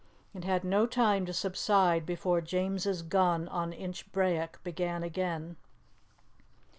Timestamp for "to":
1.27-1.31